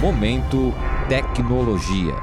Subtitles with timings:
[0.00, 0.72] Momento
[1.10, 2.14] Tecnologia.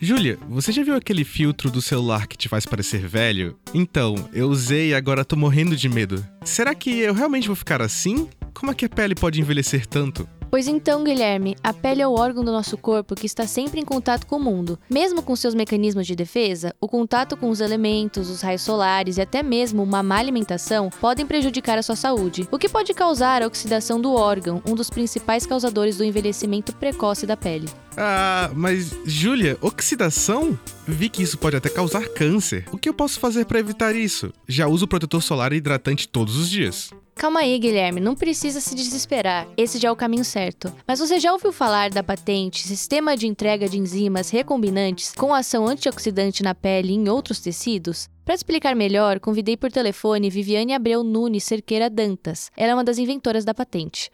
[0.00, 3.56] Júlia, você já viu aquele filtro do celular que te faz parecer velho?
[3.72, 6.26] Então, eu usei e agora tô morrendo de medo.
[6.44, 8.28] Será que eu realmente vou ficar assim?
[8.52, 10.28] Como é que a pele pode envelhecer tanto?
[10.50, 13.84] Pois então, Guilherme, a pele é o órgão do nosso corpo que está sempre em
[13.84, 14.76] contato com o mundo.
[14.90, 19.20] Mesmo com seus mecanismos de defesa, o contato com os elementos, os raios solares e
[19.20, 23.46] até mesmo uma má alimentação podem prejudicar a sua saúde, o que pode causar a
[23.46, 27.68] oxidação do órgão, um dos principais causadores do envelhecimento precoce da pele.
[27.96, 30.58] Ah, mas Júlia, oxidação?
[30.86, 32.64] Vi que isso pode até causar câncer.
[32.72, 34.32] O que eu posso fazer para evitar isso?
[34.48, 36.90] Já uso protetor solar e hidratante todos os dias.
[37.20, 39.46] Calma aí, Guilherme, não precisa se desesperar.
[39.54, 40.72] Esse já é o caminho certo.
[40.86, 45.66] Mas você já ouviu falar da patente Sistema de Entrega de Enzimas Recombinantes com ação
[45.68, 48.08] antioxidante na pele e em outros tecidos?
[48.24, 52.50] Para explicar melhor, convidei por telefone Viviane Abreu Nunes Cerqueira Dantas.
[52.56, 54.10] Ela é uma das inventoras da patente.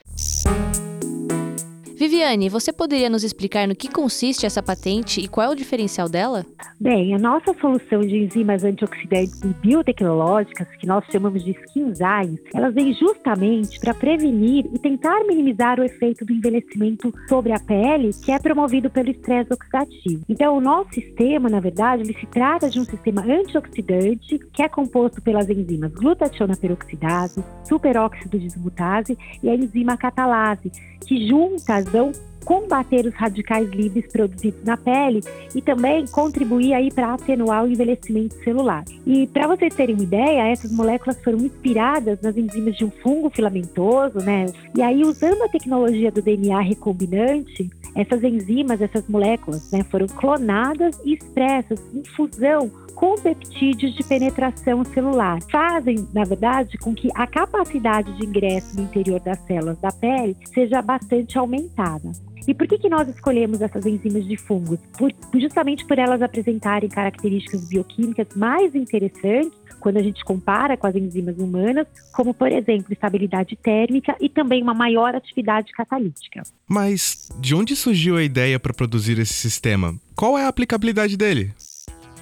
[1.99, 6.11] Viviane, você poderia nos explicar no que consiste essa patente e qual é o diferencial
[6.11, 6.45] dela?
[6.79, 12.75] Bem, a nossa solução de enzimas antioxidantes e biotecnológicas, que nós chamamos de enzymes, elas
[12.75, 18.31] vêm justamente para prevenir e tentar minimizar o efeito do envelhecimento sobre a pele, que
[18.31, 20.23] é promovido pelo estresse oxidativo.
[20.29, 24.69] Então, o nosso sistema, na verdade, ele se trata de um sistema antioxidante que é
[24.69, 30.71] composto pelas enzimas glutationa peroxidase, superóxido dismutase e a enzima catalase,
[31.07, 32.13] que juntas vão
[32.47, 35.21] combater os radicais livres produzidos na pele
[35.53, 38.85] e também contribuir aí para atenuar o envelhecimento celular.
[39.05, 43.29] E para vocês terem uma ideia, essas moléculas foram inspiradas nas enzimas de um fungo
[43.31, 44.47] filamentoso, né?
[44.77, 51.01] E aí usando a tecnologia do DNA recombinante, essas enzimas, essas moléculas, né, foram clonadas
[51.05, 55.39] e expressas em fusão com peptídeos de penetração celular.
[55.53, 60.35] Fazem, na verdade, com que a capacidade de ingresso no interior das células da pele
[60.53, 62.11] seja bastante aumentada.
[62.49, 64.79] E por que, que nós escolhemos essas enzimas de fungos?
[64.97, 70.97] Por, justamente por elas apresentarem características bioquímicas mais interessantes quando a gente compara com as
[70.97, 76.43] enzimas humanas, como, por exemplo, estabilidade térmica e também uma maior atividade catalítica.
[76.67, 79.95] Mas de onde surgiu a ideia para produzir esse sistema?
[80.15, 81.53] Qual é a aplicabilidade dele?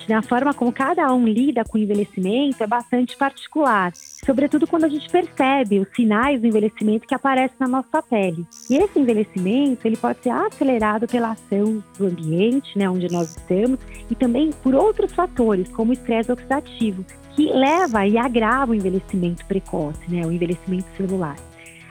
[0.08, 0.14] Né?
[0.14, 4.88] A forma como cada um lida com o envelhecimento é bastante particular, sobretudo quando a
[4.88, 8.46] gente percebe os sinais do envelhecimento que aparecem na nossa pele.
[8.70, 13.78] E esse envelhecimento, ele pode ser acelerado pela ação do ambiente, né, onde nós estamos,
[14.10, 17.04] e também por outros fatores, como o estresse oxidativo,
[17.34, 21.36] que leva e agrava o envelhecimento precoce, né, o envelhecimento celular.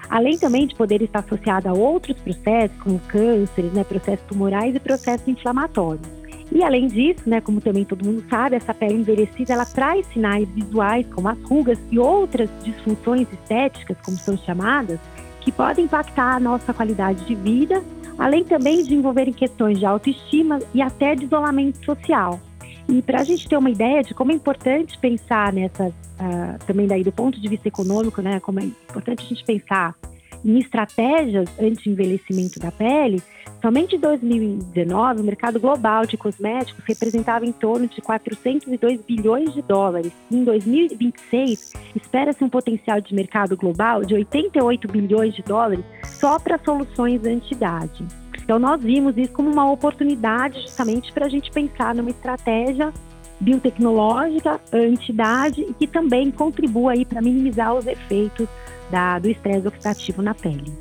[0.10, 4.80] Além também de poder estar associado a outros processos, como cânceres, né, processos tumorais e
[4.80, 6.23] processos inflamatórios.
[6.54, 10.48] E além disso, né, como também todo mundo sabe, essa pele envelhecida ela traz sinais
[10.50, 15.00] visuais como as rugas e outras disfunções estéticas, como são chamadas,
[15.42, 17.84] que podem impactar a nossa qualidade de vida,
[18.20, 22.40] além também de envolverem questões de autoestima e até de isolamento social.
[22.88, 26.86] E para a gente ter uma ideia de como é importante pensar nessas, uh, também
[26.86, 29.96] daí do ponto de vista econômico, né, como é importante a gente pensar
[30.44, 33.22] em estratégias anti-envelhecimento da pele,
[33.62, 39.62] somente em 2019 o mercado global de cosméticos representava em torno de 402 bilhões de
[39.62, 40.12] dólares.
[40.32, 46.60] Em 2026, espera-se um potencial de mercado global de 88 bilhões de dólares só para
[46.60, 48.06] soluções anti-idade.
[48.44, 52.92] Então, nós vimos isso como uma oportunidade justamente para a gente pensar numa estratégia
[53.40, 58.48] biotecnológica, anti-idade e que também contribua para minimizar os efeitos
[58.94, 60.72] da, do estresse oxidativo na pele.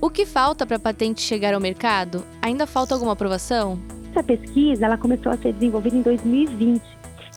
[0.00, 2.24] O que falta para a patente chegar ao mercado?
[2.42, 3.78] Ainda falta alguma aprovação?
[4.10, 6.82] Essa pesquisa ela começou a ser desenvolvida em 2020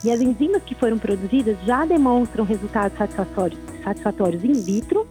[0.02, 5.06] e as enzimas que foram produzidas já demonstram resultados satisfatórios, satisfatórios in vitro,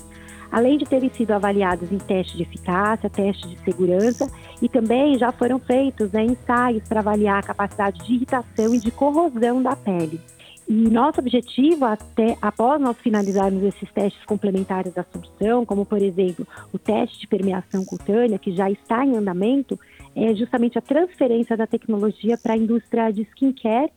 [0.51, 4.29] além de terem sido avaliadas em testes de eficácia, testes de segurança
[4.61, 8.91] e também já foram feitos né, ensaios para avaliar a capacidade de irritação e de
[8.91, 10.19] corrosão da pele.
[10.67, 16.47] E nosso objetivo, até após nós finalizarmos esses testes complementares da solução, como por exemplo
[16.71, 19.79] o teste de permeação cutânea, que já está em andamento,
[20.15, 23.91] é justamente a transferência da tecnologia para a indústria de skincare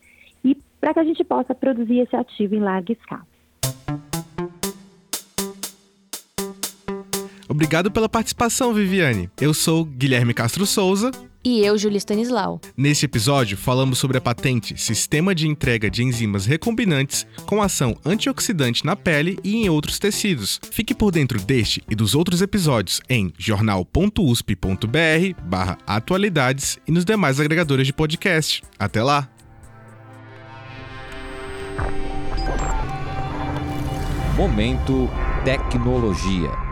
[0.45, 3.27] e para que a gente possa produzir esse ativo em larga escala.
[7.49, 9.31] Obrigado pela participação, Viviane.
[9.41, 11.11] Eu sou Guilherme Castro Souza.
[11.47, 12.61] E eu, Júlia Stanislau.
[12.77, 18.85] Neste episódio, falamos sobre a patente Sistema de Entrega de Enzimas Recombinantes com ação antioxidante
[18.85, 20.61] na pele e em outros tecidos.
[20.73, 27.39] Fique por dentro deste e dos outros episódios em jornal.usp.br barra atualidades e nos demais
[27.39, 28.65] agregadores de podcast.
[28.77, 29.31] Até lá!
[34.37, 35.09] Momento
[35.45, 36.66] Tecnologia.